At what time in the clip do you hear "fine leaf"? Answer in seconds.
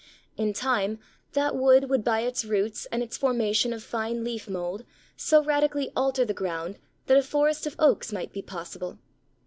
3.83-4.49